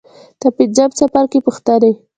[0.41, 1.91] د پنځم څپرکي پوښتنې.